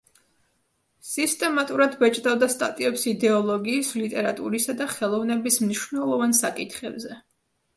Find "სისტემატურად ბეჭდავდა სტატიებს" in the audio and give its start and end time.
1.09-3.05